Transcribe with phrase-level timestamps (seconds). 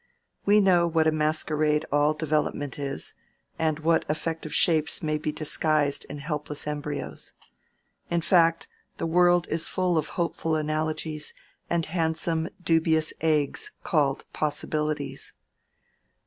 [0.47, 3.13] We know what a masquerade all development is,
[3.59, 7.33] and what effective shapes may be disguised in helpless embryos.
[8.09, 8.67] In fact,
[8.97, 11.35] the world is full of hopeful analogies
[11.69, 15.33] and handsome dubious eggs called possibilities.